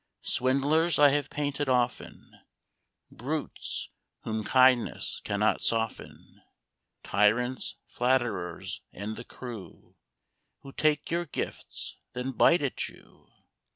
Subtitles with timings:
[0.23, 2.31] Swindlers I have painted often
[3.11, 3.89] Brutes
[4.23, 6.41] whom kindness cannot soften;
[7.03, 9.95] Tyrants, flatterers, and the crew
[10.61, 13.29] Who take your gifts, then bite at you.